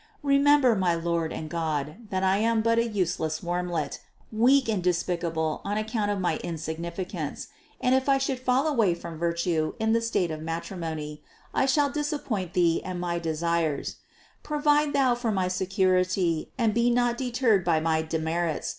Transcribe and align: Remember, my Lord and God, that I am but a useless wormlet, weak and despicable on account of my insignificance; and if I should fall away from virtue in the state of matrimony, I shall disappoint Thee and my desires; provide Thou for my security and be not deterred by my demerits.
Remember, 0.23 0.73
my 0.73 0.95
Lord 0.95 1.31
and 1.31 1.47
God, 1.47 2.07
that 2.09 2.23
I 2.23 2.37
am 2.37 2.63
but 2.63 2.79
a 2.79 2.87
useless 2.87 3.41
wormlet, 3.43 3.99
weak 4.31 4.67
and 4.67 4.83
despicable 4.83 5.61
on 5.63 5.77
account 5.77 6.09
of 6.09 6.19
my 6.19 6.37
insignificance; 6.37 7.49
and 7.79 7.93
if 7.93 8.09
I 8.09 8.17
should 8.17 8.39
fall 8.39 8.65
away 8.67 8.95
from 8.95 9.19
virtue 9.19 9.75
in 9.79 9.93
the 9.93 10.01
state 10.01 10.31
of 10.31 10.41
matrimony, 10.41 11.21
I 11.53 11.67
shall 11.67 11.91
disappoint 11.91 12.53
Thee 12.53 12.81
and 12.83 12.99
my 12.99 13.19
desires; 13.19 13.97
provide 14.41 14.93
Thou 14.93 15.13
for 15.13 15.31
my 15.31 15.47
security 15.47 16.51
and 16.57 16.73
be 16.73 16.89
not 16.89 17.15
deterred 17.15 17.63
by 17.63 17.79
my 17.79 18.01
demerits. 18.01 18.69